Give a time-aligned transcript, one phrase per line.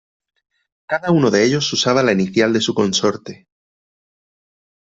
[0.87, 3.47] Cada uno de ellos usaba la inicial de su consorte.